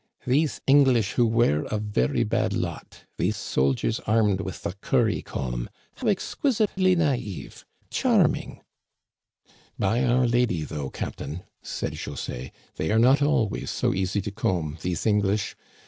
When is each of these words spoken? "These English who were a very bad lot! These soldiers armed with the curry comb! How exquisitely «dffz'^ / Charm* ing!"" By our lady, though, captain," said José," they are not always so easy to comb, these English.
"These 0.25 0.61
English 0.65 1.11
who 1.11 1.27
were 1.27 1.65
a 1.69 1.77
very 1.77 2.23
bad 2.23 2.53
lot! 2.53 3.05
These 3.19 3.37
soldiers 3.37 3.99
armed 4.07 4.41
with 4.41 4.63
the 4.63 4.73
curry 4.81 5.21
comb! 5.21 5.69
How 5.97 6.07
exquisitely 6.07 6.95
«dffz'^ 6.95 7.65
/ 7.77 7.89
Charm* 7.91 8.33
ing!"" 8.33 8.61
By 9.77 10.03
our 10.03 10.25
lady, 10.25 10.63
though, 10.63 10.89
captain," 10.89 11.43
said 11.61 11.93
José," 11.93 12.49
they 12.77 12.89
are 12.91 12.97
not 12.97 13.21
always 13.21 13.69
so 13.69 13.93
easy 13.93 14.21
to 14.21 14.31
comb, 14.31 14.79
these 14.81 15.05
English. 15.05 15.55